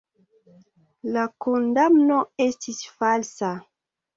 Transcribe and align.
La 1.17 1.25
kondamno 1.45 2.17
estis 2.49 2.83
falsa. 2.97 3.53